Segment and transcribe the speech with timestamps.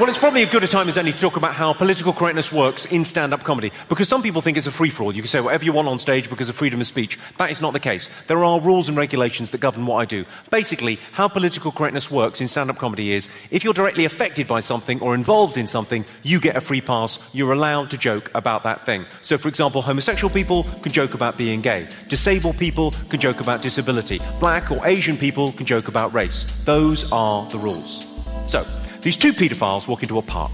[0.00, 2.50] Well, it's probably as good a time as any to talk about how political correctness
[2.50, 3.70] works in stand up comedy.
[3.90, 5.14] Because some people think it's a free for all.
[5.14, 7.18] You can say whatever you want on stage because of freedom of speech.
[7.36, 8.08] That is not the case.
[8.26, 10.24] There are rules and regulations that govern what I do.
[10.48, 14.62] Basically, how political correctness works in stand up comedy is if you're directly affected by
[14.62, 17.18] something or involved in something, you get a free pass.
[17.34, 19.04] You're allowed to joke about that thing.
[19.20, 23.60] So, for example, homosexual people can joke about being gay, disabled people can joke about
[23.60, 26.44] disability, black or Asian people can joke about race.
[26.64, 28.06] Those are the rules.
[28.50, 28.66] So,
[29.02, 30.52] these two paedophiles walk into a park.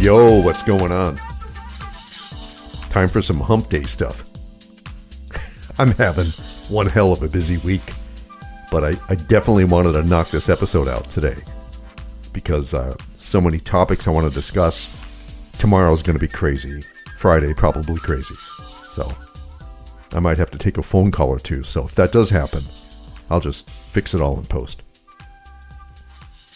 [0.00, 1.20] Yo, what's going on?
[2.88, 4.29] Time for some hump day stuff.
[5.80, 6.26] I'm having
[6.68, 7.94] one hell of a busy week,
[8.70, 11.36] but I, I definitely wanted to knock this episode out today
[12.34, 14.94] because uh, so many topics I want to discuss.
[15.58, 16.82] Tomorrow's going to be crazy.
[17.16, 18.34] Friday, probably crazy.
[18.90, 19.10] So
[20.12, 21.62] I might have to take a phone call or two.
[21.62, 22.62] So if that does happen,
[23.30, 24.82] I'll just fix it all in post.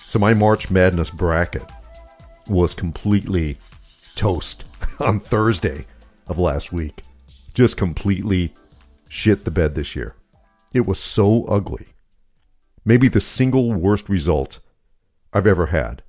[0.05, 1.65] So my March Madness bracket
[2.47, 3.57] was completely
[4.17, 4.67] toast
[5.01, 5.87] on Thursday
[6.27, 7.05] of last week.
[7.55, 8.53] Just completely
[9.09, 10.15] shit the bed this year.
[10.73, 11.87] It was so ugly.
[12.85, 14.61] Maybe the single worst result
[15.33, 16.03] I've ever had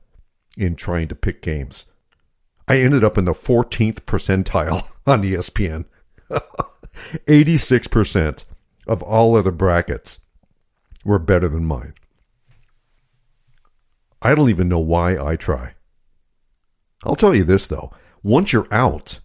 [0.57, 1.85] in trying to pick games.
[2.67, 5.85] I ended up in the 14th percentile on ESPN.
[7.27, 8.45] 86%
[8.87, 10.19] of all other brackets
[11.03, 11.93] were better than mine.
[14.21, 15.73] I don't even know why I try.
[17.03, 17.91] I'll tell you this, though.
[18.23, 19.19] Once you're out,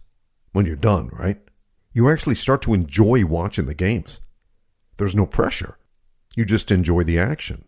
[0.51, 1.41] when you're done, right?
[1.93, 4.19] You actually start to enjoy watching the games.
[4.97, 5.77] There's no pressure.
[6.35, 7.65] You just enjoy the action.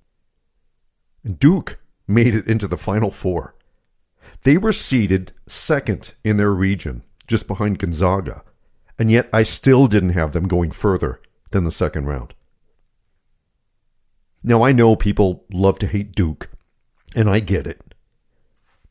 [1.38, 3.56] Duke made it into the Final Four.
[4.44, 8.44] They were seeded second in their region, just behind Gonzaga,
[8.98, 12.33] and yet I still didn't have them going further than the second round.
[14.44, 16.50] Now, I know people love to hate Duke,
[17.16, 17.94] and I get it.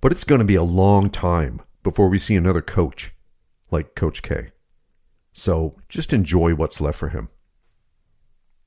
[0.01, 3.13] But it's going to be a long time before we see another coach
[3.71, 4.53] like Coach K.
[5.33, 7.29] So just enjoy what's left for him.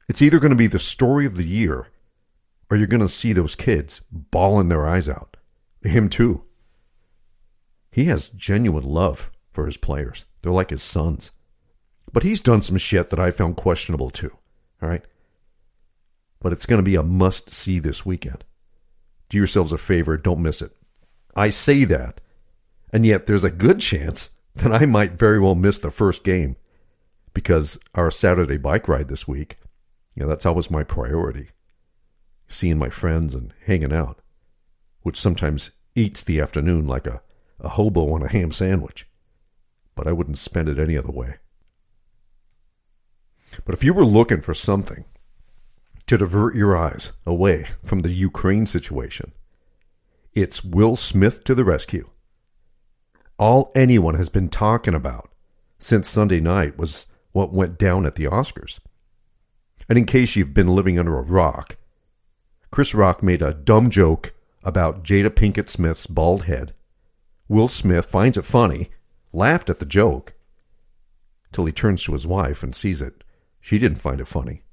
[0.07, 1.87] It's either going to be the story of the year
[2.69, 5.37] or you're going to see those kids bawling their eyes out.
[5.83, 6.43] Him too.
[7.91, 10.25] He has genuine love for his players.
[10.41, 11.31] They're like his sons.
[12.11, 14.31] But he's done some shit that I found questionable too.
[14.81, 15.05] All right?
[16.39, 18.43] But it's going to be a must see this weekend.
[19.29, 20.71] Do yourselves a favor, don't miss it.
[21.35, 22.21] I say that,
[22.91, 26.55] and yet there's a good chance then I might very well miss the first game
[27.33, 29.57] because our Saturday bike ride this week,
[30.15, 31.49] you know, that's always my priority.
[32.47, 34.21] Seeing my friends and hanging out,
[35.01, 37.21] which sometimes eats the afternoon like a,
[37.59, 39.07] a hobo on a ham sandwich.
[39.95, 41.35] But I wouldn't spend it any other way.
[43.65, 45.05] But if you were looking for something
[46.07, 49.31] to divert your eyes away from the Ukraine situation,
[50.33, 52.09] it's Will Smith to the rescue
[53.37, 55.31] all anyone has been talking about
[55.79, 58.79] since Sunday night was what went down at the Oscars.
[59.89, 61.77] And in case you've been living under a rock,
[62.71, 66.73] Chris Rock made a dumb joke about Jada Pinkett Smith's bald head.
[67.47, 68.89] Will Smith finds it funny,
[69.31, 70.33] laughed at the joke,
[71.51, 73.23] till he turns to his wife and sees it.
[73.61, 74.63] She didn't find it funny.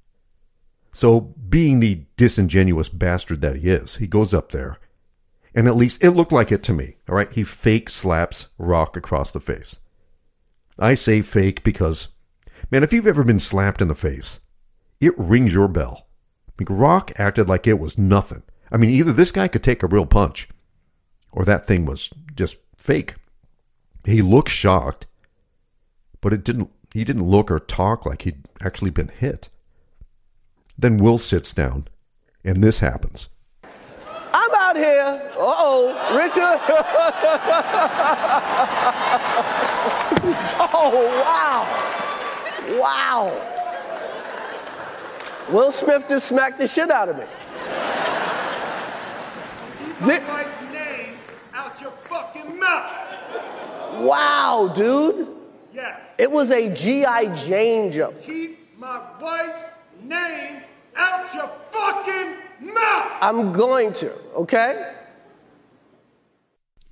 [0.93, 4.79] So, being the disingenuous bastard that he is, he goes up there
[5.55, 6.97] and at least it looked like it to me.
[7.09, 7.33] All right.
[7.33, 9.79] He fake slaps Rock across the face.
[10.79, 12.09] I say fake because,
[12.71, 14.41] man, if you've ever been slapped in the face,
[15.01, 16.07] it rings your bell.
[16.49, 18.43] I mean, Rock acted like it was nothing.
[18.71, 20.49] I mean, either this guy could take a real punch
[21.33, 23.17] or that thing was just fake.
[24.05, 25.07] He looked shocked,
[26.21, 29.49] but it didn't he didn't look or talk like he'd actually been hit.
[30.77, 31.89] Then Will sits down,
[32.45, 33.29] and this happens
[34.73, 35.21] out here.
[35.35, 36.39] Uh oh, Richard.
[40.75, 41.63] oh, wow.
[42.81, 43.33] Wow.
[45.51, 47.25] Will Smith just smacked the shit out of me.
[49.99, 51.17] Keep my wife's name
[51.53, 52.93] out your fucking mouth.
[54.01, 55.29] Wow, dude.
[55.75, 56.01] Yes.
[56.19, 57.37] It was a G.I.
[57.45, 58.21] Jane jump.
[58.23, 59.65] Keep my wife's
[60.03, 60.63] name
[60.97, 62.35] out your fucking
[62.73, 63.13] mouth!
[63.21, 64.95] I'm going to, okay?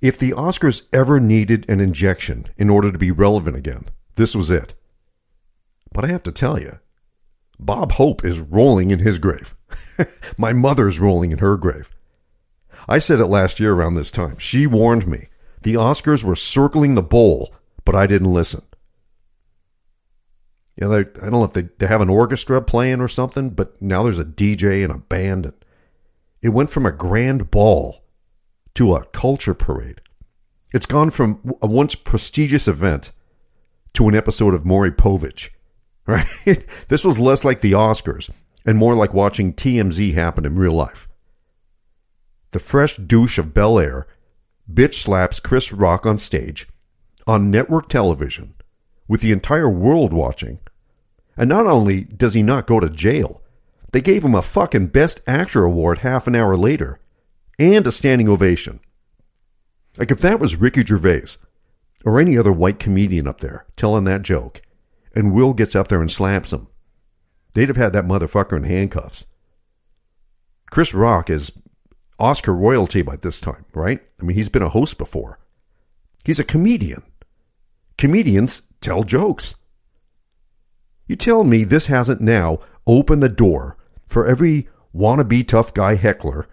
[0.01, 3.85] If the Oscars ever needed an injection in order to be relevant again,
[4.15, 4.73] this was it.
[5.93, 6.79] But I have to tell you,
[7.59, 9.55] Bob Hope is rolling in his grave.
[10.37, 11.91] My mother's rolling in her grave.
[12.87, 14.37] I said it last year around this time.
[14.39, 15.27] She warned me.
[15.61, 17.53] The Oscars were circling the bowl,
[17.85, 18.63] but I didn't listen.
[20.75, 23.79] You know, I don't know if they, they have an orchestra playing or something, but
[23.79, 25.45] now there's a DJ and a band.
[25.45, 25.60] And
[26.41, 28.03] it went from a grand ball
[28.75, 30.01] to a culture parade.
[30.73, 33.11] It's gone from a once prestigious event
[33.93, 35.49] to an episode of Maury Povich,
[36.07, 36.25] right?
[36.87, 38.29] this was less like the Oscars
[38.65, 41.07] and more like watching TMZ happen in real life.
[42.51, 44.07] The fresh douche of Bel Air
[44.71, 46.67] bitch slaps Chris Rock on stage,
[47.27, 48.53] on network television,
[49.07, 50.59] with the entire world watching.
[51.37, 53.41] And not only does he not go to jail,
[53.91, 56.99] they gave him a fucking Best Actor award half an hour later
[57.59, 58.79] and a standing ovation.
[59.97, 61.37] Like if that was Ricky Gervais
[62.05, 64.61] or any other white comedian up there telling that joke,
[65.13, 66.67] and Will gets up there and slaps him,
[67.53, 69.25] they'd have had that motherfucker in handcuffs.
[70.69, 71.51] Chris Rock is
[72.17, 73.99] Oscar royalty by this time, right?
[74.19, 75.39] I mean, he's been a host before.
[76.23, 77.03] He's a comedian.
[77.97, 79.55] Comedians tell jokes.
[81.07, 83.77] You tell me this hasn't now opened the door
[84.11, 86.47] for every wannabe tough guy heckler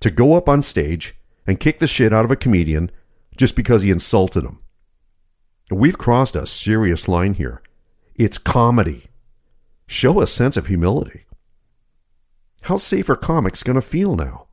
[0.00, 1.14] to go up on stage
[1.46, 2.90] and kick the shit out of a comedian
[3.36, 4.60] just because he insulted him.
[5.70, 7.62] We've crossed a serious line here.
[8.14, 9.06] It's comedy.
[9.86, 11.24] Show a sense of humility.
[12.62, 14.46] How safe are comics going to feel now?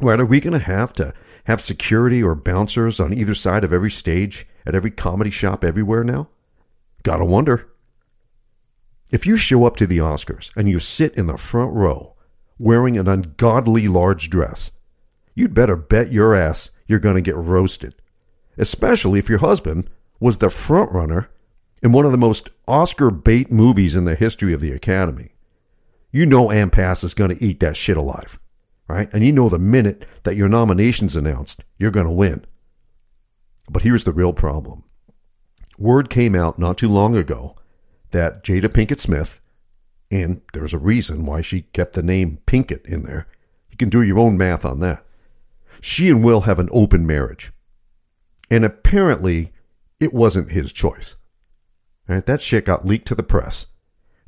[0.00, 0.20] Right?
[0.20, 1.12] Are we going to have to
[1.44, 6.04] have security or bouncers on either side of every stage at every comedy shop everywhere
[6.04, 6.28] now?
[7.02, 7.70] Gotta wonder.
[9.10, 12.14] If you show up to the Oscars and you sit in the front row
[12.58, 14.72] wearing an ungodly large dress,
[15.34, 17.94] you'd better bet your ass you're going to get roasted.
[18.56, 19.90] Especially if your husband
[20.20, 21.30] was the front runner
[21.82, 25.32] in one of the most Oscar bait movies in the history of the Academy.
[26.10, 28.38] You know Pass is going to eat that shit alive
[28.88, 29.08] right?
[29.12, 32.44] And you know the minute that your nomination's announced, you're going to win.
[33.70, 34.84] But here's the real problem.
[35.78, 37.56] Word came out not too long ago
[38.14, 39.40] that Jada Pinkett Smith,
[40.08, 43.26] and there's a reason why she kept the name Pinkett in there.
[43.70, 45.04] You can do your own math on that.
[45.80, 47.52] She and Will have an open marriage.
[48.48, 49.52] And apparently,
[49.98, 51.16] it wasn't his choice.
[52.06, 52.24] Right?
[52.24, 53.66] That shit got leaked to the press.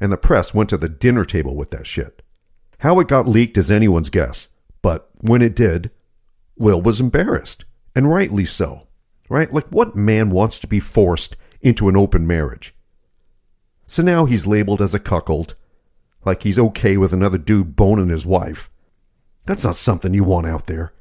[0.01, 2.23] And the press went to the dinner table with that shit.
[2.79, 4.49] How it got leaked is anyone's guess,
[4.83, 5.93] but when it did,
[6.59, 8.89] Will was embarrassed, and rightly so.
[9.29, 9.53] Right?
[9.53, 12.76] Like, what man wants to be forced into an open marriage?
[13.87, 15.55] So now he's labeled as a cuckold,
[16.25, 18.71] like he's okay with another dude boning his wife.
[19.45, 20.93] That's not something you want out there.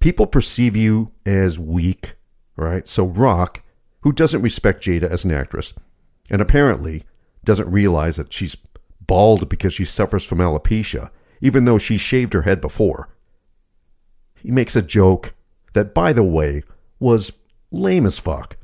[0.00, 2.14] People perceive you as weak,
[2.56, 2.86] right?
[2.86, 3.62] So Rock,
[4.02, 5.72] who doesn't respect Jada as an actress,
[6.30, 7.04] and apparently
[7.44, 8.56] doesn't realize that she's
[9.00, 11.10] bald because she suffers from alopecia,
[11.40, 13.08] even though she shaved her head before.
[14.34, 15.34] He makes a joke
[15.72, 16.62] that, by the way,
[16.98, 17.32] was
[17.70, 18.56] lame as fuck.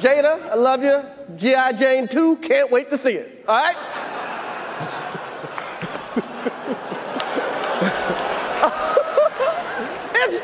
[0.00, 1.02] Jada, I love you.
[1.36, 1.72] G.I.
[1.72, 3.44] Jane 2, can't wait to see it.
[3.48, 3.76] All right?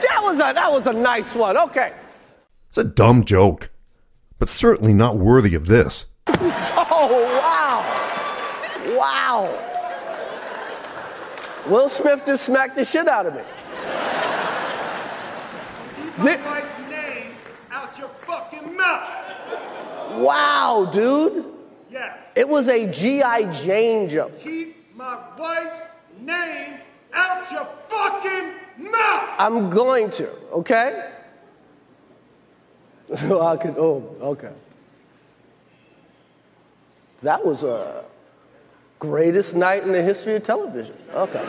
[0.00, 1.56] that, was a, that was a nice one.
[1.56, 1.92] Okay.
[2.68, 3.70] It's a dumb joke,
[4.38, 6.06] but certainly not worthy of this.
[7.04, 7.08] Oh,
[7.40, 7.82] wow.
[8.96, 9.50] Wow.
[11.66, 13.42] Will Smith just smacked the shit out of me.
[16.16, 17.34] Keep my wife's name
[17.72, 19.21] out your fucking mouth.
[20.18, 21.46] Wow, dude.
[21.90, 22.18] Yes.
[22.34, 23.62] It was a G.I.
[23.62, 24.38] Jane joke.
[24.40, 25.80] Keep my wife's
[26.20, 26.78] name
[27.12, 29.30] out your fucking mouth.
[29.38, 31.10] I'm going to, okay?
[33.12, 34.52] I could, oh, okay.
[37.22, 38.04] That was a
[38.98, 40.96] greatest night in the history of television.
[41.14, 41.44] Okay.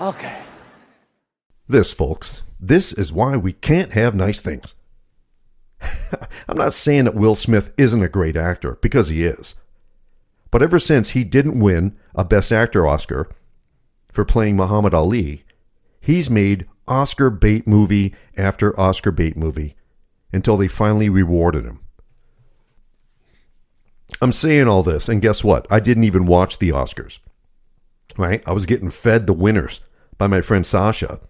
[0.00, 0.42] Okay.
[1.66, 4.74] This, folks, this is why we can't have nice things.
[6.48, 9.54] I'm not saying that Will Smith isn't a great actor, because he is.
[10.50, 13.28] But ever since he didn't win a Best Actor Oscar
[14.10, 15.44] for playing Muhammad Ali,
[16.00, 19.74] he's made Oscar bait movie after Oscar bait movie
[20.32, 21.80] until they finally rewarded him.
[24.20, 25.66] I'm saying all this, and guess what?
[25.70, 27.18] I didn't even watch the Oscars.
[28.16, 28.42] Right?
[28.46, 29.80] I was getting fed the winners
[30.16, 31.20] by my friend Sasha,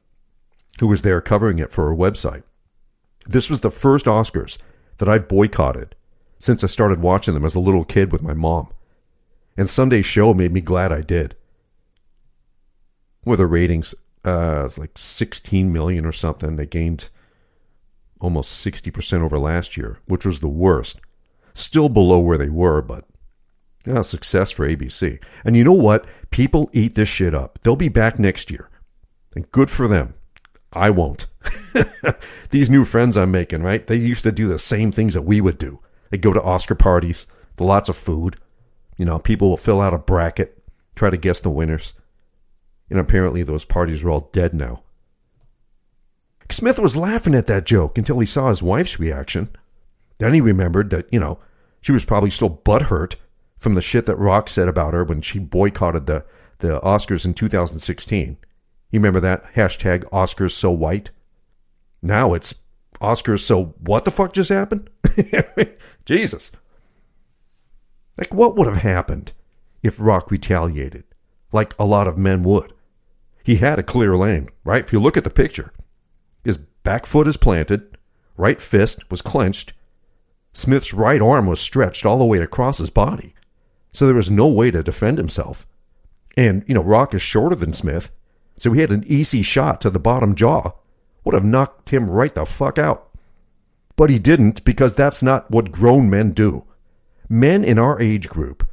[0.81, 2.45] who was there covering it for her website.
[3.27, 4.59] This was the first Oscars
[4.99, 5.95] that I've boycotted
[6.39, 8.69] since I started watching them as a little kid with my mom.
[9.57, 11.35] And Sunday's show made me glad I did.
[13.25, 13.95] With the ratings,
[14.25, 16.57] uh, it's like 16 million or something.
[16.57, 17.11] They gained
[18.21, 21.01] almost 60% over last year, which was the worst.
[21.55, 23.05] Still below where they were, but
[23.87, 25.23] Yeah, success for ABC.
[25.45, 26.05] And you know what?
[26.31, 27.59] People eat this shit up.
[27.63, 28.69] They'll be back next year.
[29.35, 30.15] And good for them.
[30.73, 31.27] I won't.
[32.51, 33.87] These new friends I'm making, right?
[33.87, 35.81] They used to do the same things that we would do.
[36.11, 38.37] They'd go to Oscar parties, the lots of food.
[38.97, 40.63] You know, people will fill out a bracket,
[40.95, 41.95] try to guess the winners.
[42.91, 44.83] And apparently those parties are all dead now.
[46.51, 49.51] Smith was laughing at that joke until he saw his wife's reaction.
[50.19, 51.39] Then he remembered that, you know,
[51.81, 53.17] she was probably still butthurt
[53.59, 56.25] from the shit that Rock said about her when she boycotted the,
[56.59, 58.39] the Oscars in 2016.
[58.91, 59.55] You remember that?
[59.55, 61.11] Hashtag Oscars so white.
[62.03, 62.55] Now it's
[63.01, 64.89] Oscars so what the fuck just happened?
[66.05, 66.51] Jesus.
[68.17, 69.33] Like, what would have happened
[69.83, 71.05] if Rock retaliated?
[71.53, 72.73] Like a lot of men would.
[73.45, 74.85] He had a clear lane, right?
[74.85, 75.73] If you look at the picture,
[76.45, 77.97] his back foot is planted,
[78.37, 79.73] right fist was clenched,
[80.53, 83.35] Smith's right arm was stretched all the way across his body,
[83.93, 85.67] so there was no way to defend himself.
[86.37, 88.11] And, you know, Rock is shorter than Smith,
[88.59, 90.73] so he had an easy shot to the bottom jaw.
[91.25, 93.09] Would have knocked him right the fuck out.
[93.97, 96.65] But he didn't because that's not what grown men do.
[97.29, 98.69] Men in our age group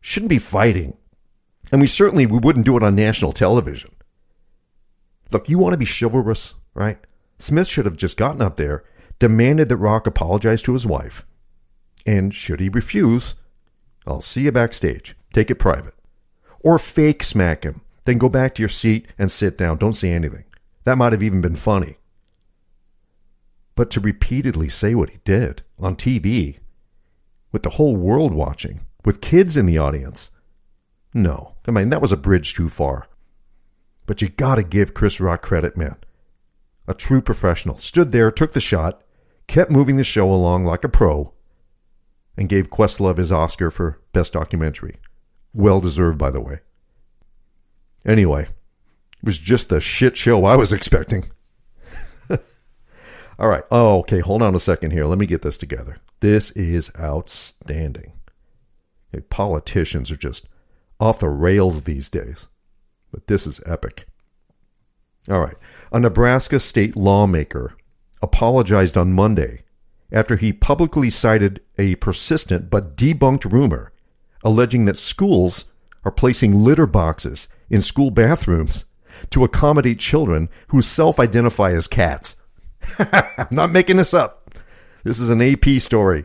[0.00, 0.96] shouldn't be fighting.
[1.72, 3.94] And we certainly we wouldn't do it on national television.
[5.30, 6.98] Look, you want to be chivalrous, right?
[7.38, 8.84] Smith should have just gotten up there,
[9.18, 11.26] demanded that Rock apologize to his wife.
[12.06, 13.36] And should he refuse,
[14.06, 15.16] I'll see you backstage.
[15.32, 15.94] Take it private.
[16.60, 17.80] Or fake smack him.
[18.04, 19.78] Then go back to your seat and sit down.
[19.78, 20.44] Don't say anything.
[20.84, 21.96] That might have even been funny.
[23.74, 26.58] But to repeatedly say what he did on TV,
[27.50, 30.30] with the whole world watching, with kids in the audience,
[31.12, 31.54] no.
[31.66, 33.08] I mean, that was a bridge too far.
[34.06, 35.96] But you gotta give Chris Rock credit, man.
[36.86, 37.78] A true professional.
[37.78, 39.02] Stood there, took the shot,
[39.46, 41.32] kept moving the show along like a pro,
[42.36, 44.98] and gave Questlove his Oscar for Best Documentary.
[45.54, 46.60] Well deserved, by the way.
[48.04, 51.24] Anyway, it was just the shit show I was expecting.
[53.38, 53.64] All right.
[53.70, 54.20] Oh, okay.
[54.20, 55.06] Hold on a second here.
[55.06, 55.98] Let me get this together.
[56.20, 58.12] This is outstanding.
[59.14, 60.48] Okay, politicians are just
[61.00, 62.48] off the rails these days,
[63.10, 64.06] but this is epic.
[65.30, 65.56] All right.
[65.92, 67.74] A Nebraska state lawmaker
[68.22, 69.62] apologized on Monday
[70.12, 73.92] after he publicly cited a persistent but debunked rumor
[74.44, 75.64] alleging that schools
[76.04, 78.84] are placing litter boxes in school bathrooms
[79.30, 82.36] to accommodate children who self identify as cats.
[82.98, 84.54] I'm not making this up.
[85.04, 86.24] This is an AP story.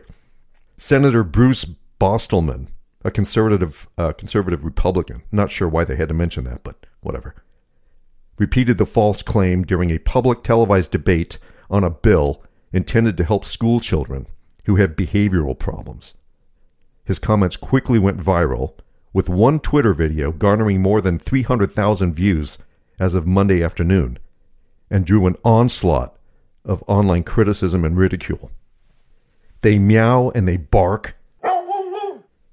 [0.76, 1.66] Senator Bruce
[2.00, 2.68] Bostelman,
[3.04, 7.34] a conservative uh, conservative Republican, not sure why they had to mention that, but whatever,
[8.38, 11.38] repeated the false claim during a public televised debate
[11.70, 12.42] on a bill
[12.72, 14.26] intended to help school children
[14.64, 16.14] who have behavioral problems.
[17.04, 18.74] His comments quickly went viral,
[19.12, 22.58] with one Twitter video garnering more than 300,000 views
[22.98, 24.18] as of Monday afternoon,
[24.90, 26.16] and drew an onslaught
[26.64, 28.50] of online criticism and ridicule.
[29.62, 31.16] They meow and they bark,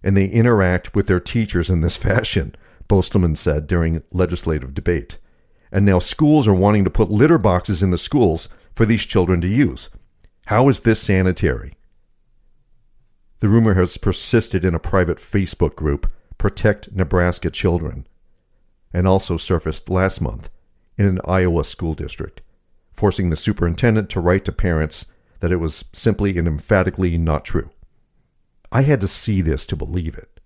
[0.03, 2.55] and they interact with their teachers in this fashion,
[2.87, 5.17] Bostelman said during legislative debate.
[5.71, 9.41] And now schools are wanting to put litter boxes in the schools for these children
[9.41, 9.89] to use.
[10.45, 11.73] How is this sanitary?
[13.39, 18.07] The rumor has persisted in a private Facebook group, Protect Nebraska Children,
[18.93, 20.49] and also surfaced last month
[20.97, 22.41] in an Iowa school district,
[22.91, 25.05] forcing the superintendent to write to parents
[25.39, 27.69] that it was simply and emphatically not true.
[28.71, 30.39] I had to see this to believe it.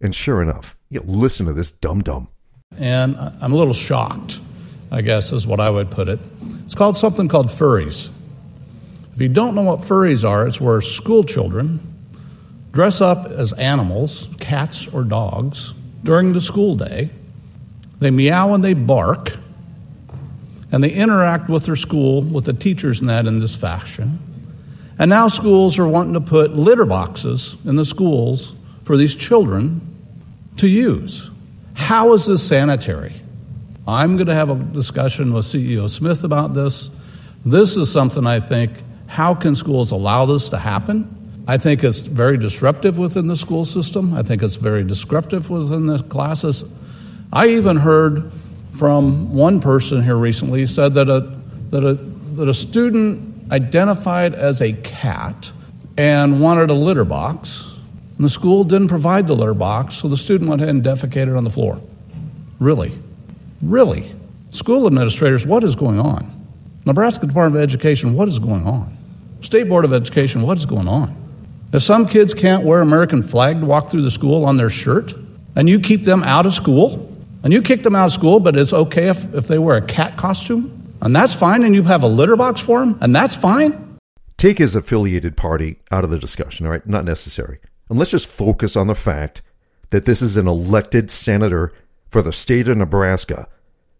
[0.00, 2.28] And sure enough, you listen to this dum dum.
[2.76, 4.40] And I'm a little shocked,
[4.90, 6.18] I guess is what I would put it.
[6.64, 8.10] It's called something called furries.
[9.14, 11.80] If you don't know what furries are, it's where school children
[12.76, 15.72] dress up as animals, cats or dogs,
[16.04, 17.08] during the school day.
[18.00, 19.32] They meow and they bark,
[20.70, 24.20] and they interact with their school, with the teachers and that in this fashion.
[24.98, 28.54] And now schools are wanting to put litter boxes in the schools
[28.84, 29.80] for these children
[30.58, 31.30] to use.
[31.72, 33.14] How is this sanitary?
[33.88, 36.90] I'm going to have a discussion with CEO Smith about this.
[37.46, 38.70] This is something I think
[39.06, 41.15] how can schools allow this to happen?
[41.48, 44.14] I think it's very disruptive within the school system.
[44.14, 46.64] I think it's very disruptive within the classes.
[47.32, 48.32] I even heard
[48.76, 51.20] from one person here recently said that a,
[51.70, 51.94] that a,
[52.36, 55.52] that a student identified as a cat
[55.96, 57.72] and wanted a litter box,
[58.16, 61.36] and the school didn't provide the litter box, so the student went ahead and defecated
[61.36, 61.80] on the floor.
[62.58, 62.98] Really?
[63.62, 64.12] Really?
[64.50, 66.32] School administrators, what is going on?
[66.84, 68.96] Nebraska Department of Education, what is going on?
[69.42, 71.25] State Board of Education, what is going on?
[71.72, 75.14] If some kids can't wear American flag to walk through the school on their shirt,
[75.56, 78.56] and you keep them out of school, and you kick them out of school, but
[78.56, 82.02] it's okay if, if they wear a cat costume, and that's fine, and you have
[82.02, 83.98] a litter box for them, and that's fine.
[84.36, 86.86] Take his affiliated party out of the discussion, all right?
[86.86, 87.58] Not necessary.
[87.88, 89.42] And let's just focus on the fact
[89.90, 91.72] that this is an elected senator
[92.10, 93.48] for the state of Nebraska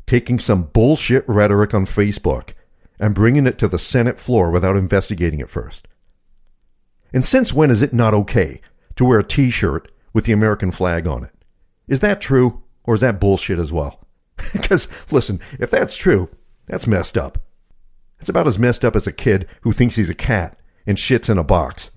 [0.06, 2.52] taking some bullshit rhetoric on Facebook
[2.98, 5.88] and bringing it to the Senate floor without investigating it first.
[7.16, 8.60] And since when is it not okay
[8.96, 11.32] to wear a t shirt with the American flag on it?
[11.88, 14.06] Is that true, or is that bullshit as well?
[14.52, 16.28] Because, listen, if that's true,
[16.66, 17.38] that's messed up.
[18.20, 21.30] It's about as messed up as a kid who thinks he's a cat and shits
[21.30, 21.90] in a box.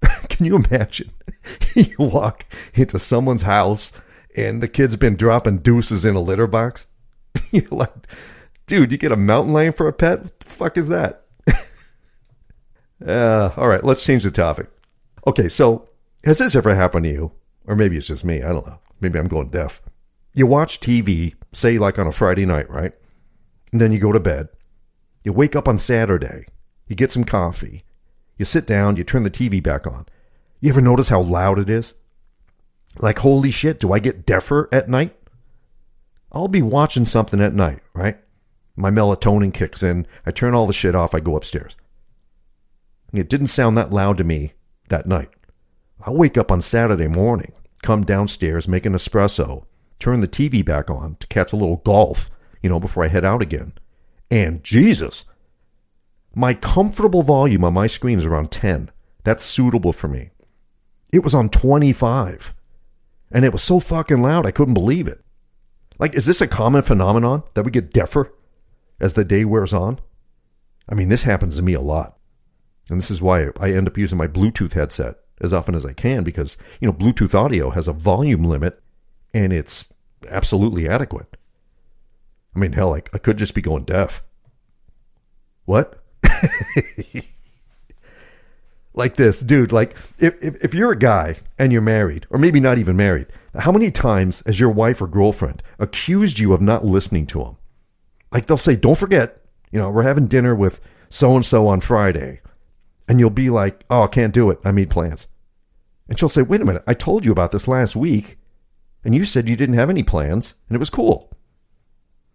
[0.28, 1.10] Can you imagine?
[1.74, 3.90] you walk into someone's house
[4.36, 6.86] and the kid's been dropping deuces in a litter box.
[7.50, 7.92] You're like,
[8.68, 10.22] dude, you get a mountain lion for a pet?
[10.22, 11.25] What the fuck is that?
[13.04, 14.68] Uh, all right, let's change the topic.
[15.26, 15.88] Okay, so
[16.24, 17.32] has this ever happened to you?
[17.66, 18.42] Or maybe it's just me.
[18.42, 18.78] I don't know.
[19.00, 19.82] Maybe I'm going deaf.
[20.32, 22.92] You watch TV, say like on a Friday night, right?
[23.72, 24.48] And then you go to bed.
[25.24, 26.46] You wake up on Saturday.
[26.86, 27.84] You get some coffee.
[28.38, 30.06] You sit down, you turn the TV back on.
[30.60, 31.94] You ever notice how loud it is?
[32.98, 35.16] Like, holy shit, do I get deafer at night?
[36.32, 38.18] I'll be watching something at night, right?
[38.76, 40.06] My melatonin kicks in.
[40.24, 41.14] I turn all the shit off.
[41.14, 41.76] I go upstairs.
[43.12, 44.52] It didn't sound that loud to me
[44.88, 45.30] that night.
[46.00, 49.64] I'll wake up on Saturday morning, come downstairs, make an espresso,
[49.98, 52.30] turn the TV back on to catch a little golf,
[52.62, 53.72] you know, before I head out again.
[54.30, 55.24] And Jesus,
[56.34, 58.90] my comfortable volume on my screen is around 10.
[59.24, 60.30] That's suitable for me.
[61.12, 62.54] It was on 25.
[63.30, 65.24] And it was so fucking loud, I couldn't believe it.
[65.98, 68.32] Like, is this a common phenomenon that we get deafer
[69.00, 69.98] as the day wears on?
[70.88, 72.15] I mean, this happens to me a lot.
[72.88, 75.92] And this is why I end up using my Bluetooth headset as often as I
[75.92, 78.80] can because, you know, Bluetooth audio has a volume limit
[79.34, 79.84] and it's
[80.28, 81.36] absolutely adequate.
[82.54, 84.22] I mean, hell, I, I could just be going deaf.
[85.66, 86.02] What?
[88.94, 89.72] like this, dude.
[89.72, 93.26] Like, if, if, if you're a guy and you're married, or maybe not even married,
[93.54, 97.56] how many times has your wife or girlfriend accused you of not listening to them?
[98.32, 101.80] Like, they'll say, don't forget, you know, we're having dinner with so and so on
[101.80, 102.40] Friday.
[103.08, 104.58] And you'll be like, oh, I can't do it.
[104.64, 105.28] I made plans.
[106.08, 108.38] And she'll say, wait a minute, I told you about this last week,
[109.04, 111.32] and you said you didn't have any plans, and it was cool.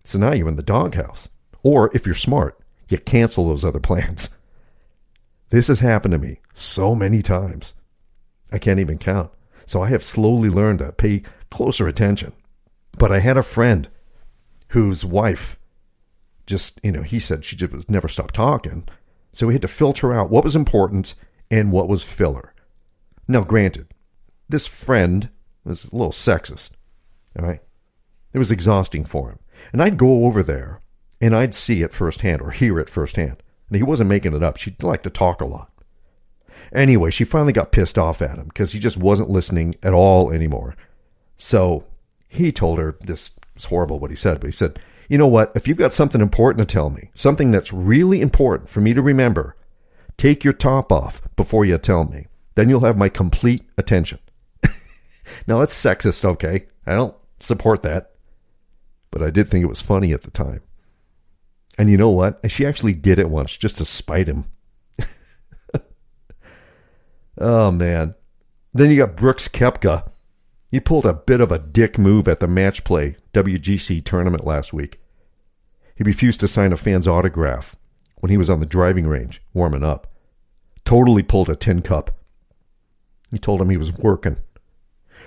[0.03, 1.29] So now you're in the doghouse.
[1.63, 4.29] Or if you're smart, you cancel those other plans.
[5.49, 7.73] This has happened to me so many times.
[8.51, 9.31] I can't even count.
[9.65, 12.34] So I have slowly learned to pay closer attention.
[12.97, 13.89] But I had a friend
[14.69, 15.57] whose wife
[16.45, 18.88] just, you know, he said she just never stopped talking.
[19.32, 21.15] So we had to filter out what was important
[21.50, 22.54] and what was filler.
[23.28, 23.94] Now, granted,
[24.50, 25.30] this friend
[25.63, 26.72] was a little sexist.
[27.39, 27.62] All right.
[28.34, 29.39] It was exhausting for him.
[29.72, 30.82] And I'd go over there
[31.20, 33.44] and I'd see it firsthand or hear it firsthand.
[33.70, 34.58] And he wasn't making it up.
[34.58, 35.72] She'd like to talk a lot.
[36.74, 40.32] Anyway, she finally got pissed off at him because he just wasn't listening at all
[40.32, 40.76] anymore.
[41.38, 41.86] So
[42.28, 44.80] he told her this was horrible what he said, but he said,
[45.12, 45.52] You know what?
[45.56, 49.02] If you've got something important to tell me, something that's really important for me to
[49.02, 49.58] remember,
[50.15, 52.28] take your top off before you tell me.
[52.56, 54.19] Then you'll have my complete attention.
[55.47, 56.65] now that's sexist, okay?
[56.86, 58.12] I don't support that.
[59.10, 60.62] But I did think it was funny at the time.
[61.78, 62.50] And you know what?
[62.50, 64.45] She actually did it once just to spite him.
[67.38, 68.15] oh, man.
[68.74, 70.10] Then you got Brooks Koepka.
[70.71, 74.71] He pulled a bit of a dick move at the match play WGC tournament last
[74.71, 75.01] week.
[76.02, 77.76] He refused to sign a fan's autograph
[78.22, 80.08] when he was on the driving range warming up.
[80.84, 82.18] Totally pulled a tin cup.
[83.30, 84.38] He told him he was working.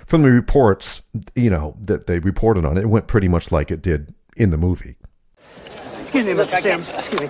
[0.05, 3.71] From the reports, you know, that they reported on it, it went pretty much like
[3.71, 4.97] it did in the movie.
[6.01, 6.59] Excuse me, Mr.
[6.59, 6.91] Simms.
[6.91, 7.29] Excuse me.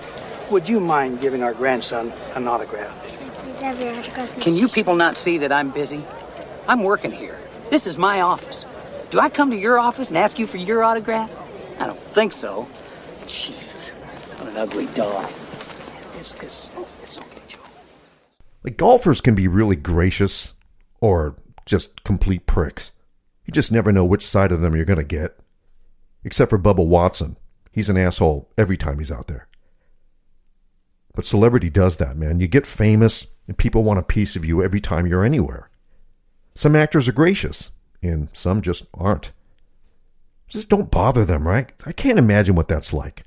[0.50, 3.00] Would you mind giving our grandson an autograph?
[3.44, 6.04] Please have your autograph, Can you people not see that I'm busy?
[6.66, 7.38] I'm working here.
[7.70, 8.66] This is my office.
[9.10, 11.30] Do I come to your office and ask you for your autograph?
[11.78, 12.66] I don't think so.
[13.26, 15.30] Jesus, what an ugly dog.
[16.18, 16.70] It's, it's,
[17.02, 17.58] it's okay, Joe.
[18.62, 20.54] Like golfers can be really gracious
[21.00, 22.92] or just complete pricks.
[23.44, 25.38] You just never know which side of them you're going to get.
[26.24, 27.36] Except for Bubba Watson.
[27.70, 29.48] He's an asshole every time he's out there.
[31.14, 32.40] But celebrity does that, man.
[32.40, 35.70] You get famous and people want a piece of you every time you're anywhere.
[36.54, 37.70] Some actors are gracious
[38.02, 39.32] and some just aren't.
[40.48, 41.70] Just don't bother them, right?
[41.84, 43.24] I can't imagine what that's like.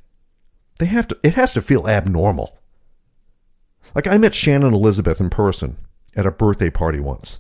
[0.80, 2.58] They have to it has to feel abnormal.
[3.94, 5.78] Like I met Shannon Elizabeth in person
[6.16, 7.40] at a birthday party once.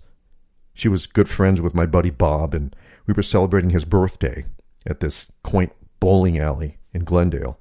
[0.73, 4.45] She was good friends with my buddy Bob, and we were celebrating his birthday
[4.85, 7.59] at this quaint bowling alley in Glendale.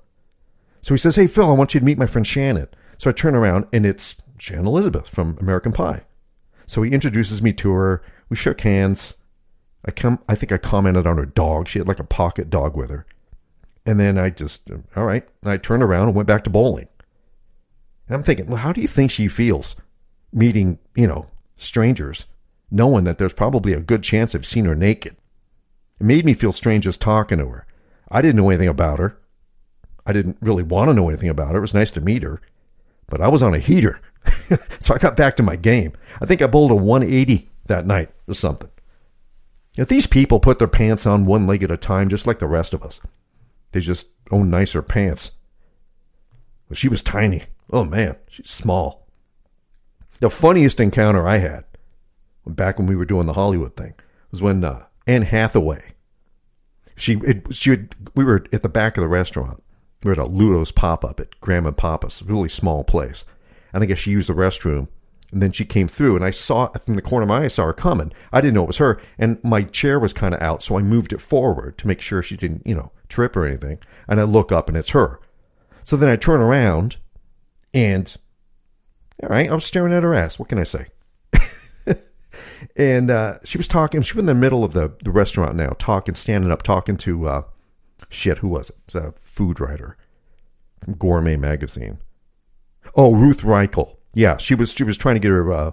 [0.81, 2.69] So he says, Hey, Phil, I want you to meet my friend Shannon.
[2.97, 6.03] So I turn around, and it's Shannon Elizabeth from American Pie.
[6.67, 8.03] So he introduces me to her.
[8.29, 9.17] We shook hands.
[9.85, 10.19] I come.
[10.29, 11.69] I think I commented on her dog.
[11.69, 13.07] She had like a pocket dog with her.
[13.87, 15.27] And then I just, all right.
[15.43, 16.88] And I turned around and went back to bowling.
[18.07, 19.77] And I'm thinking, well, how do you think she feels
[20.33, 22.27] meeting, you know, strangers,
[22.71, 25.17] knowing that there's probably a good chance I've seen her naked?
[26.01, 27.67] It made me feel strange just talking to her.
[28.11, 29.19] I didn't know anything about her.
[30.05, 31.59] I didn't really want to know anything about her.
[31.59, 32.41] It was nice to meet her,
[33.09, 34.01] but I was on a heater.
[34.81, 35.93] so I got back to my game.
[36.21, 38.71] I think I bowled a 180 that night or something.
[39.79, 42.49] If these people put their pants on one leg at a time, just like the
[42.49, 43.01] rest of us,
[43.71, 45.31] they just own nicer pants.
[46.69, 47.45] But she was tiny.
[47.71, 49.07] Oh man, she's small.
[50.19, 51.64] The funniest encounter I had
[52.45, 53.95] back when we were doing the Hollywood thing
[54.33, 55.95] was when uh, Anne Hathaway.
[56.97, 59.62] She it, she had, we were at the back of the restaurant.
[60.03, 63.25] We were at a Ludo's pop up at Grandma and Papa's, a really small place.
[63.73, 64.88] And I guess she used the restroom.
[65.31, 67.49] And then she came through, and I saw from the corner of my eye, I
[67.49, 68.12] saw her coming.
[68.33, 70.83] I didn't know it was her, and my chair was kind of out, so I
[70.83, 73.79] moved it forward to make sure she didn't, you know, trip or anything.
[74.09, 75.21] And I look up, and it's her.
[75.85, 76.97] So then I turn around,
[77.75, 78.17] and
[79.23, 80.38] all right, I'm staring at her ass.
[80.38, 80.87] What can I say?
[82.77, 84.01] and uh, she was talking.
[84.01, 87.29] She was in the middle of the, the restaurant now, talking, standing up, talking to
[87.29, 87.43] uh,
[88.09, 88.38] shit.
[88.38, 88.95] Who was it?
[88.95, 89.97] A food writer
[90.81, 91.99] from Gourmet Magazine.
[92.95, 93.98] Oh, Ruth Reichl.
[94.19, 94.73] Yeah, she was.
[94.73, 95.53] She was trying to get her.
[95.53, 95.71] Uh,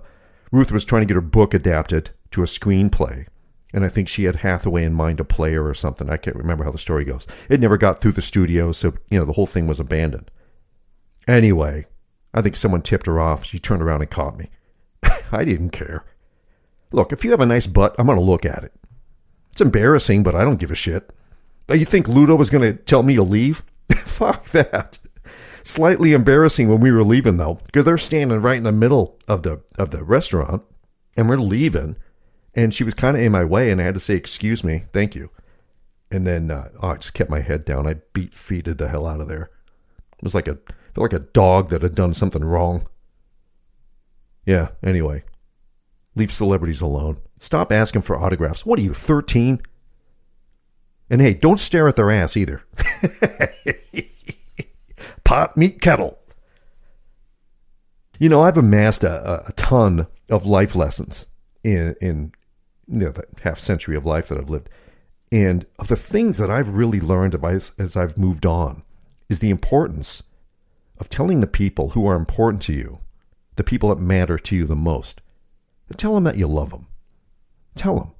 [0.51, 3.25] Ruth was trying to get her book adapted to a screenplay,
[3.73, 6.11] and I think she had Hathaway in mind to play her or something.
[6.11, 7.25] I can't remember how the story goes.
[7.49, 10.29] It never got through the studio, so you know the whole thing was abandoned.
[11.27, 11.87] Anyway,
[12.35, 13.43] I think someone tipped her off.
[13.43, 14.47] She turned around and caught me.
[15.31, 16.05] I didn't care.
[16.91, 18.73] Look, if you have a nice butt, I'm going to look at it.
[19.53, 21.11] It's embarrassing, but I don't give a shit.
[21.67, 23.63] You think Ludo was going to tell me to leave?
[23.95, 24.99] Fuck that.
[25.65, 29.41] Slightly embarrassing when we were leaving though, because they're standing right in the middle of
[29.41, 30.61] the of the restaurant,
[31.17, 31.95] and we're leaving,
[32.53, 34.83] and she was kind of in my way, and I had to say, "Excuse me,
[34.93, 35.31] thank you,"
[36.11, 37.87] and then uh, oh, I just kept my head down.
[37.87, 39.49] I beat feeted the hell out of there.
[40.19, 40.59] It was like a
[40.93, 42.85] felt like a dog that had done something wrong.
[44.45, 44.67] Yeah.
[44.83, 45.23] Anyway,
[46.13, 47.17] leave celebrities alone.
[47.39, 48.67] Stop asking for autographs.
[48.67, 49.63] What are you, thirteen?
[51.09, 52.61] And hey, don't stare at their ass either.
[55.25, 56.17] Pot, meat, kettle.
[58.19, 61.25] You know, I've amassed a, a ton of life lessons
[61.63, 62.31] in, in
[62.87, 64.69] you know, the half century of life that I've lived.
[65.31, 68.83] And of the things that I've really learned as, as I've moved on
[69.27, 70.23] is the importance
[70.97, 72.99] of telling the people who are important to you,
[73.55, 75.21] the people that matter to you the most,
[75.97, 76.87] tell them that you love them.
[77.75, 78.11] Tell them.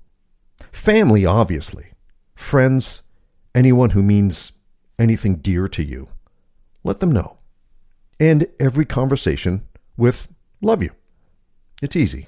[0.72, 1.92] Family, obviously.
[2.36, 3.02] Friends,
[3.54, 4.52] anyone who means
[5.00, 6.08] anything dear to you.
[6.86, 7.40] Let them know.
[8.20, 9.66] End every conversation
[9.98, 10.30] with
[10.62, 10.92] love you.
[11.82, 12.28] It's easy.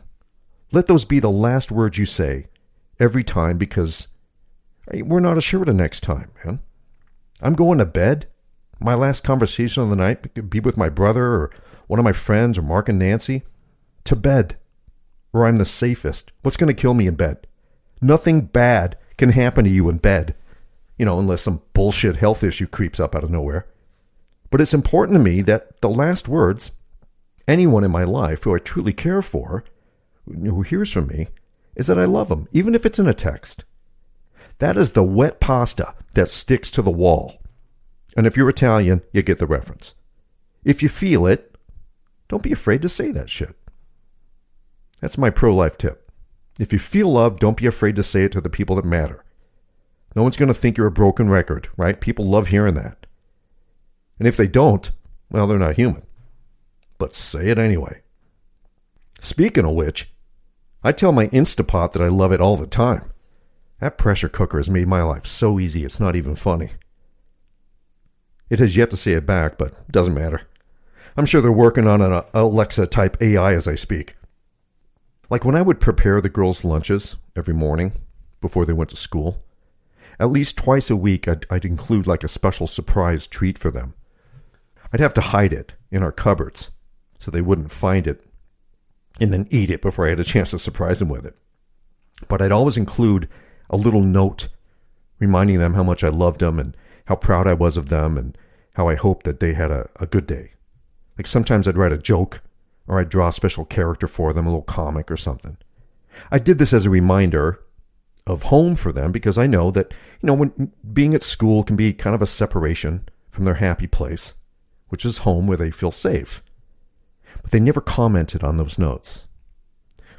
[0.72, 2.48] Let those be the last words you say
[3.00, 4.08] every time because
[4.92, 6.60] we're not assured of next time, man.
[7.40, 8.28] I'm going to bed.
[8.80, 11.52] My last conversation of the night could be with my brother or
[11.86, 13.44] one of my friends or Mark and Nancy.
[14.06, 14.58] To bed.
[15.32, 16.32] where I'm the safest.
[16.42, 17.46] What's going to kill me in bed?
[18.02, 20.36] Nothing bad can happen to you in bed.
[20.98, 23.68] You know, unless some bullshit health issue creeps up out of nowhere.
[24.50, 26.72] But it's important to me that the last words
[27.48, 29.64] anyone in my life who I truly care for,
[30.26, 31.30] who hears from me,
[31.76, 33.64] is that I love them, even if it's in a text.
[34.60, 37.42] That is the wet pasta that sticks to the wall.
[38.16, 39.94] And if you're Italian, you get the reference.
[40.66, 41.56] If you feel it,
[42.28, 43.56] don't be afraid to say that shit.
[45.00, 46.12] That's my pro life tip.
[46.60, 49.24] If you feel love, don't be afraid to say it to the people that matter.
[50.16, 52.02] No one's going to think you're a broken record, right?
[52.02, 53.06] People love hearing that.
[54.20, 54.90] And if they don't,
[55.30, 56.04] well, they're not human.
[56.98, 58.02] But say it anyway.
[59.20, 60.12] Speaking of which,
[60.84, 63.12] I tell my Instapot that I love it all the time.
[63.80, 66.70] That pressure cooker has made my life so easy it's not even funny.
[68.50, 70.42] It has yet to say it back, but doesn't matter.
[71.16, 74.16] I'm sure they're working on an Alexa type AI as I speak.
[75.30, 77.94] Like when I would prepare the girls' lunches every morning
[78.40, 79.44] before they went to school,
[80.20, 83.94] at least twice a week I'd, I'd include like a special surprise treat for them.
[84.92, 86.72] I'd have to hide it in our cupboards
[87.20, 88.24] so they wouldn't find it
[89.20, 91.36] and then eat it before I had a chance to surprise them with it.
[92.28, 93.28] But I'd always include
[93.70, 94.48] a little note
[95.20, 98.38] reminding them how much I loved them and how proud I was of them and
[98.76, 100.52] how I hoped that they had a, a good day.
[101.18, 102.42] Like sometimes I'd write a joke
[102.88, 105.58] or I'd draw a special character for them, a little comic or something.
[106.32, 107.60] I did this as a reminder
[108.26, 111.76] of home for them because I know that, you know, when being at school can
[111.76, 114.36] be kind of a separation from their happy place,
[114.90, 116.44] which is home where they feel safe.
[117.42, 119.28] But they never commented on those notes.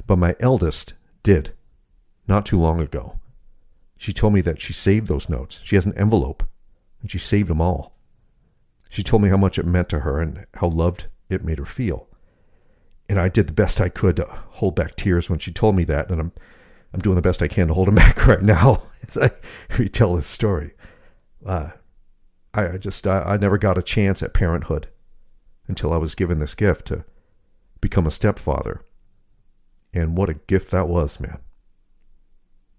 [0.07, 1.53] But my eldest did,
[2.27, 3.19] not too long ago.
[3.97, 5.61] She told me that she saved those notes.
[5.63, 6.43] She has an envelope,
[7.01, 7.97] and she saved them all.
[8.89, 11.65] She told me how much it meant to her and how loved it made her
[11.65, 12.07] feel.
[13.07, 15.83] And I did the best I could to hold back tears when she told me
[15.85, 16.31] that, and I'm
[16.93, 19.31] I'm doing the best I can to hold them back right now as I
[19.77, 20.73] retell this story.
[21.45, 21.69] Uh,
[22.53, 24.87] I, I just I, I never got a chance at parenthood
[25.67, 27.05] until I was given this gift to
[27.81, 28.81] become a stepfather.
[29.93, 31.39] And what a gift that was, man.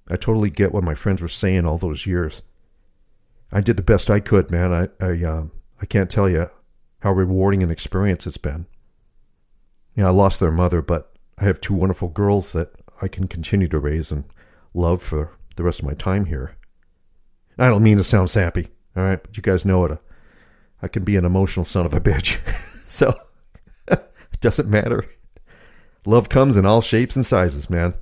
[0.08, 2.42] I totally get what my friends were saying all those years.
[3.52, 4.72] I did the best I could, man.
[4.72, 5.44] I I uh,
[5.80, 6.50] I can't tell you
[7.00, 8.66] how rewarding an experience it's been.
[9.94, 13.68] Yeah, I lost their mother, but I have two wonderful girls that I can continue
[13.68, 14.24] to raise and
[14.74, 16.56] love for the rest of my time here.
[17.58, 18.68] I don't mean to sound sappy,
[19.00, 19.98] all right, but you guys know it.
[20.82, 22.38] I can be an emotional son of a bitch.
[22.88, 23.14] so
[23.88, 25.06] it doesn't matter.
[26.04, 27.94] Love comes in all shapes and sizes, man.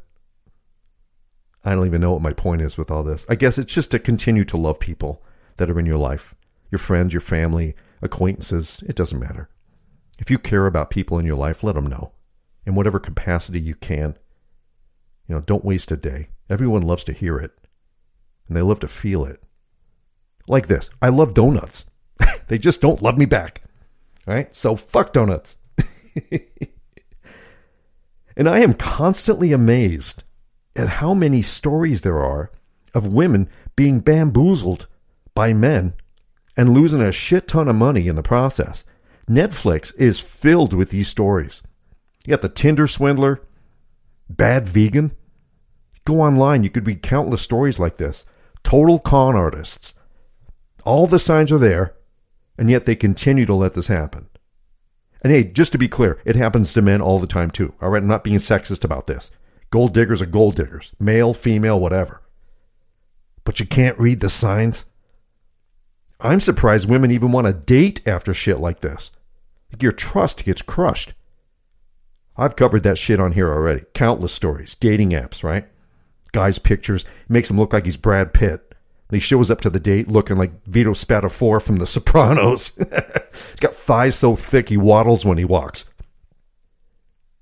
[1.64, 3.26] I don't even know what my point is with all this.
[3.28, 5.22] I guess it's just to continue to love people
[5.56, 6.34] that are in your life
[6.70, 8.84] your friends, your family, acquaintances.
[8.86, 9.48] It doesn't matter.
[10.18, 12.12] If you care about people in your life, let them know
[12.66, 14.18] in whatever capacity you can.
[15.26, 16.28] You know, don't waste a day.
[16.50, 17.52] Everyone loves to hear it,
[18.46, 19.42] and they love to feel it.
[20.48, 21.86] Like this I love donuts.
[22.48, 23.62] they just don't love me back.
[24.26, 24.54] All right?
[24.54, 25.56] So fuck donuts.
[28.36, 30.22] and I am constantly amazed
[30.74, 32.50] at how many stories there are
[32.94, 34.86] of women being bamboozled
[35.34, 35.94] by men
[36.56, 38.84] and losing a shit ton of money in the process.
[39.28, 41.62] Netflix is filled with these stories.
[42.26, 43.42] You got the Tinder swindler,
[44.28, 45.12] bad vegan.
[46.04, 48.24] Go online, you could read countless stories like this.
[48.64, 49.94] Total con artists.
[50.88, 51.92] All the signs are there,
[52.56, 54.26] and yet they continue to let this happen.
[55.20, 57.74] And hey, just to be clear, it happens to men all the time too.
[57.82, 59.30] All right, I'm not being sexist about this.
[59.68, 62.22] Gold diggers are gold diggers, male, female, whatever.
[63.44, 64.86] But you can't read the signs.
[66.20, 69.10] I'm surprised women even want to date after shit like this.
[69.78, 71.12] Your trust gets crushed.
[72.34, 73.84] I've covered that shit on here already.
[73.92, 74.74] Countless stories.
[74.74, 75.68] Dating apps, right?
[76.32, 77.04] Guy's pictures.
[77.28, 78.67] Makes him look like he's Brad Pitt.
[79.10, 82.72] He shows up to the date looking like Vito Spatafore from The Sopranos.
[82.76, 85.86] he's got thighs so thick he waddles when he walks.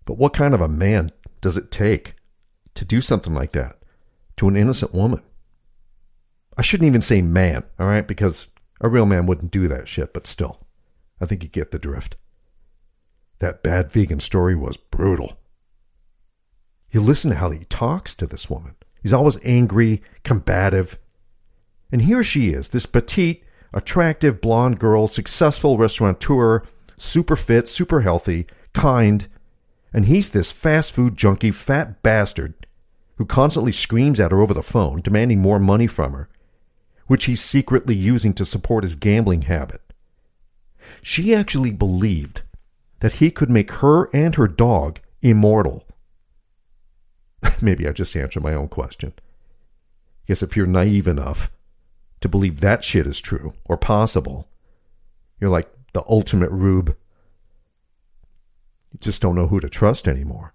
[0.04, 2.14] But what kind of a man does it take
[2.74, 3.78] to do something like that
[4.36, 5.22] to an innocent woman?
[6.56, 8.06] I shouldn't even say man, all right?
[8.06, 8.48] Because
[8.80, 10.60] a real man wouldn't do that shit, but still.
[11.20, 12.16] I think you get the drift.
[13.38, 15.38] That bad vegan story was brutal.
[16.90, 18.76] You listen to how he talks to this woman.
[19.02, 20.98] He's always angry, combative.
[21.92, 26.62] And here she is, this petite, attractive blonde girl, successful restaurateur,
[26.96, 29.28] super fit, super healthy, kind.
[29.92, 32.54] And he's this fast food junkie, fat bastard
[33.16, 36.28] who constantly screams at her over the phone, demanding more money from her,
[37.06, 39.80] which he's secretly using to support his gambling habit.
[41.02, 42.42] She actually believed
[43.00, 45.86] that he could make her and her dog immortal.
[47.62, 49.14] Maybe I just answered my own question.
[50.26, 51.50] Guess if you're naive enough
[52.26, 54.48] to believe that shit is true or possible,
[55.40, 56.96] you're like the ultimate rube.
[58.92, 60.52] You just don't know who to trust anymore,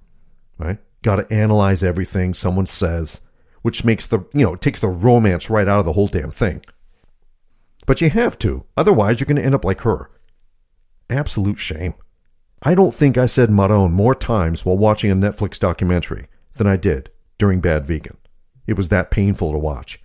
[0.57, 0.77] right?
[1.01, 3.21] Got to analyze everything someone says,
[3.61, 6.31] which makes the, you know, it takes the romance right out of the whole damn
[6.31, 6.63] thing.
[7.85, 10.11] But you have to, otherwise, you're going to end up like her.
[11.09, 11.93] Absolute shame.
[12.61, 16.77] I don't think I said Marron more times while watching a Netflix documentary than I
[16.77, 18.17] did during Bad Vegan.
[18.67, 19.99] It was that painful to watch.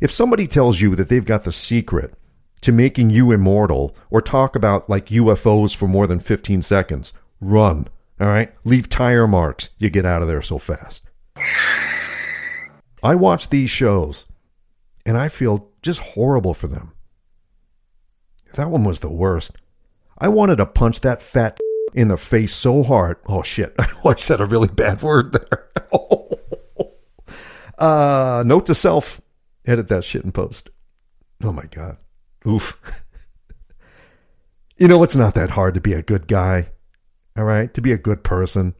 [0.00, 2.14] If somebody tells you that they've got the secret
[2.60, 7.88] to making you immortal or talk about like UFOs for more than 15 seconds, run.
[8.20, 8.52] All right?
[8.64, 9.70] Leave tire marks.
[9.78, 11.04] You get out of there so fast.
[13.02, 14.26] I watch these shows
[15.06, 16.92] and I feel just horrible for them.
[18.54, 19.52] That one was the worst.
[20.18, 21.58] I wanted to punch that fat
[21.94, 23.18] in the face so hard.
[23.26, 23.74] Oh shit!
[24.04, 25.68] I said a really bad word there.
[27.78, 29.20] uh, note to self:
[29.68, 30.70] edit that shit in post.
[31.42, 31.98] Oh my god.
[32.46, 32.80] Oof.
[34.78, 36.70] you know it's not that hard to be a good guy.
[37.36, 38.74] All right, to be a good person.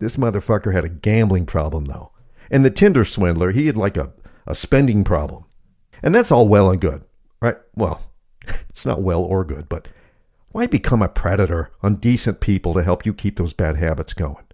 [0.00, 2.12] This motherfucker had a gambling problem though,
[2.50, 4.12] and the Tinder swindler he had like a
[4.46, 5.44] a spending problem,
[6.02, 7.04] and that's all well and good,
[7.40, 7.56] right?
[7.74, 8.00] Well,
[8.68, 9.88] it's not well or good, but
[10.50, 14.44] Why become a predator on decent people to help you keep those bad habits going?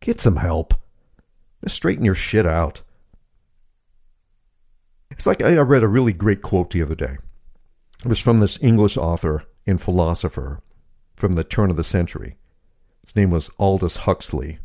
[0.00, 0.74] Get some help.
[1.62, 2.82] Just straighten your shit out.
[5.20, 7.18] It's like I read a really great quote the other day.
[8.02, 10.60] It was from this English author and philosopher
[11.14, 12.36] from the turn of the century.
[13.04, 14.60] His name was Aldous Huxley.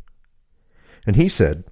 [1.06, 1.64] And he said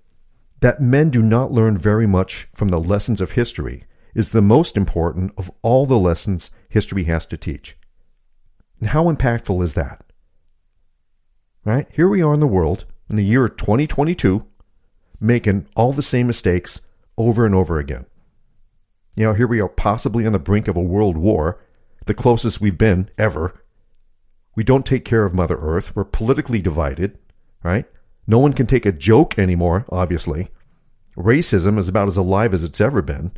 [0.61, 4.77] that men do not learn very much from the lessons of history is the most
[4.77, 7.79] important of all the lessons history has to teach.
[8.81, 10.05] And how impactful is that?
[11.65, 11.89] Right?
[11.91, 14.45] Here we are in the world in the year 2022
[15.21, 16.83] making all the same mistakes
[17.17, 18.05] over and over again.
[19.17, 21.61] You know, here we are possibly on the brink of a world war,
[22.07, 23.63] the closest we've been ever.
[24.57, 25.95] We don't take care of Mother Earth.
[25.95, 27.19] We're politically divided,
[27.63, 27.87] right?
[28.27, 30.49] No one can take a joke anymore, obviously.
[31.17, 33.33] Racism is about as alive as it's ever been.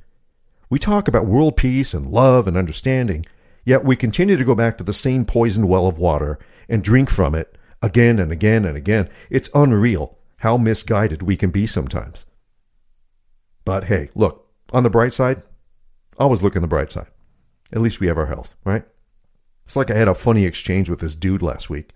[0.70, 3.26] We talk about world peace and love and understanding,
[3.64, 7.10] yet we continue to go back to the same poisoned well of water and drink
[7.10, 9.10] from it again and again and again.
[9.28, 12.24] It's unreal how misguided we can be sometimes.
[13.64, 15.42] But hey, look, on the bright side,
[16.18, 17.08] Always look on the bright side.
[17.72, 18.84] At least we have our health, right?
[19.64, 21.90] It's like I had a funny exchange with this dude last week.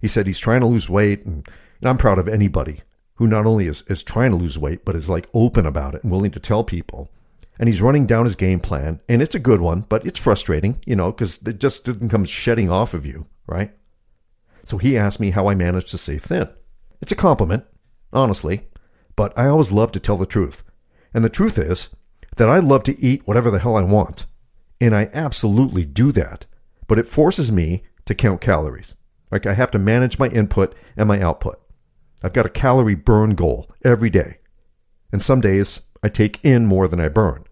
[0.00, 1.48] He said he's trying to lose weight, and,
[1.80, 2.80] and I'm proud of anybody
[3.14, 6.02] who not only is, is trying to lose weight, but is like open about it
[6.02, 7.10] and willing to tell people.
[7.58, 10.80] And he's running down his game plan, and it's a good one, but it's frustrating,
[10.86, 13.72] you know, because it just didn't come shedding off of you, right?
[14.62, 16.48] So he asked me how I managed to stay thin.
[17.02, 17.64] It's a compliment,
[18.12, 18.68] honestly,
[19.16, 20.62] but I always love to tell the truth.
[21.12, 21.94] And the truth is,
[22.36, 24.26] that I love to eat whatever the hell I want.
[24.80, 26.46] And I absolutely do that.
[26.86, 28.94] But it forces me to count calories.
[29.30, 31.60] Like I have to manage my input and my output.
[32.22, 34.38] I've got a calorie burn goal every day.
[35.12, 37.44] And some days I take in more than I burn.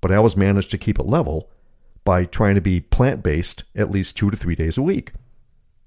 [0.00, 1.50] But I always manage to keep it level
[2.04, 5.12] by trying to be plant based at least two to three days a week.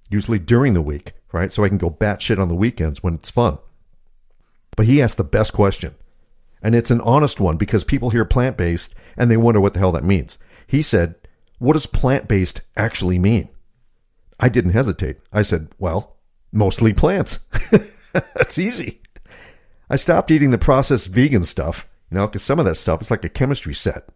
[0.09, 1.51] Usually during the week, right?
[1.51, 3.59] So I can go batshit on the weekends when it's fun.
[4.75, 5.95] But he asked the best question.
[6.61, 9.79] And it's an honest one because people hear plant based and they wonder what the
[9.79, 10.37] hell that means.
[10.67, 11.15] He said,
[11.57, 13.49] What does plant based actually mean?
[14.39, 15.17] I didn't hesitate.
[15.31, 16.17] I said, Well,
[16.51, 17.39] mostly plants.
[18.13, 19.01] That's easy.
[19.89, 23.11] I stopped eating the processed vegan stuff, you know, because some of that stuff is
[23.11, 24.07] like a chemistry set.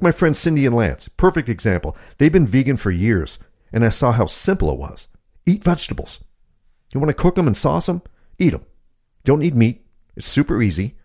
[0.00, 1.96] My friends Cindy and Lance, perfect example.
[2.18, 3.38] They've been vegan for years,
[3.72, 5.08] and I saw how simple it was.
[5.46, 6.22] Eat vegetables.
[6.92, 8.02] You want to cook them and sauce them?
[8.38, 8.62] Eat them.
[9.24, 9.84] Don't need meat.
[10.16, 10.96] It's super easy.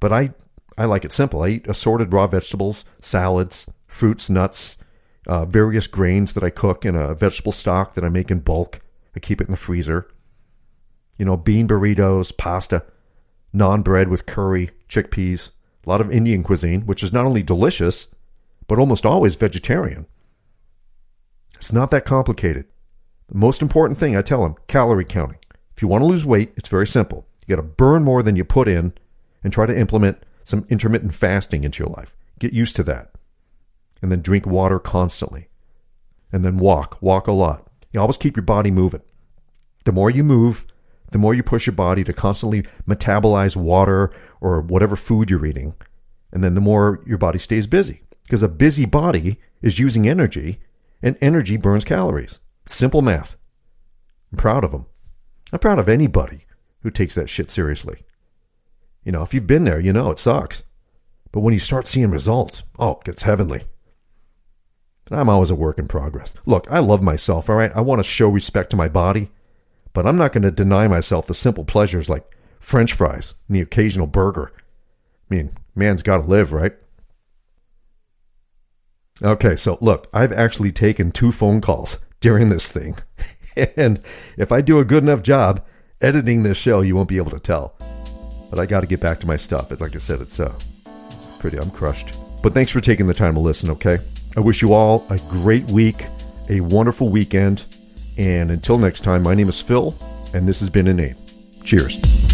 [0.00, 0.30] But I,
[0.76, 1.42] I like it simple.
[1.42, 4.78] I eat assorted raw vegetables, salads, fruits, nuts,
[5.26, 8.80] uh, various grains that I cook in a vegetable stock that I make in bulk.
[9.14, 10.08] I keep it in the freezer.
[11.18, 12.84] You know, bean burritos, pasta,
[13.54, 15.50] naan bread with curry, chickpeas,
[15.84, 18.08] a lot of Indian cuisine, which is not only delicious,
[18.66, 20.06] but almost always vegetarian.
[21.56, 22.66] It's not that complicated.
[23.28, 25.38] The most important thing I tell them calorie counting.
[25.76, 27.26] If you want to lose weight, it's very simple.
[27.46, 28.94] You got to burn more than you put in
[29.42, 32.14] and try to implement some intermittent fasting into your life.
[32.38, 33.12] Get used to that.
[34.02, 35.48] And then drink water constantly.
[36.32, 37.00] And then walk.
[37.02, 37.66] Walk a lot.
[37.92, 39.02] You always keep your body moving.
[39.84, 40.66] The more you move,
[41.10, 45.74] the more you push your body to constantly metabolize water or whatever food you're eating.
[46.32, 48.02] And then the more your body stays busy.
[48.22, 50.60] Because a busy body is using energy,
[51.02, 52.38] and energy burns calories.
[52.66, 53.36] Simple math.
[54.30, 54.86] I'm proud of them.
[55.52, 56.46] I'm proud of anybody
[56.82, 58.04] who takes that shit seriously.
[59.04, 60.64] You know, if you've been there, you know it sucks.
[61.32, 63.62] But when you start seeing results, oh, it gets heavenly.
[65.10, 66.34] I'm always a work in progress.
[66.46, 67.72] Look, I love myself, all right?
[67.74, 69.30] I want to show respect to my body,
[69.92, 73.60] but I'm not going to deny myself the simple pleasures like french fries and the
[73.60, 74.52] occasional burger.
[75.30, 76.76] I mean, man's got to live, right?
[79.22, 82.96] Okay, so look, I've actually taken two phone calls during this thing.
[83.76, 84.00] and
[84.36, 85.64] if I do a good enough job
[86.00, 87.74] editing this show, you won't be able to tell.
[88.50, 89.70] But I got to get back to my stuff.
[89.80, 90.52] Like I said, it's uh,
[91.38, 91.58] pretty.
[91.58, 92.18] I'm crushed.
[92.42, 93.70] But thanks for taking the time to listen.
[93.70, 93.98] Okay.
[94.36, 96.06] I wish you all a great week,
[96.48, 97.64] a wonderful weekend,
[98.16, 99.94] and until next time, my name is Phil,
[100.34, 101.16] and this has been Inane.
[101.64, 102.29] Cheers.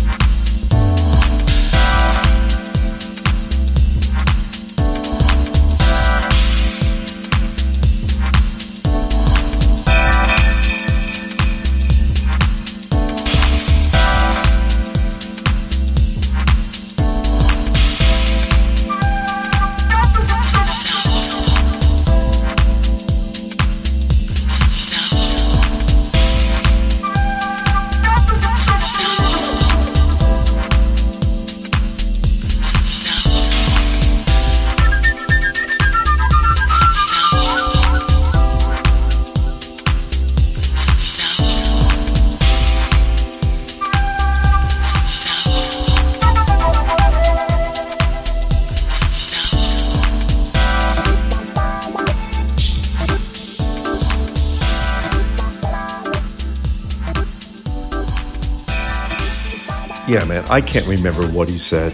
[60.49, 61.93] I can't remember what he said,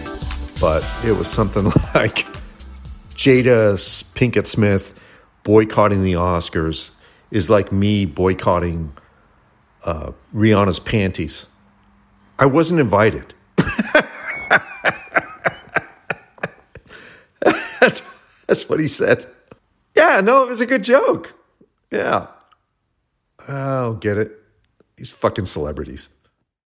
[0.61, 1.63] but it was something
[1.95, 2.27] like
[3.15, 3.73] Jada
[4.13, 4.93] Pinkett Smith
[5.41, 6.91] boycotting the Oscars
[7.31, 8.95] is like me boycotting
[9.83, 11.47] uh, Rihanna's panties.
[12.37, 13.33] I wasn't invited.
[17.79, 18.01] that's,
[18.45, 19.27] that's what he said.
[19.95, 21.33] Yeah, no, it was a good joke.
[21.89, 22.27] Yeah.
[23.47, 24.31] I don't get it.
[24.95, 26.09] These fucking celebrities.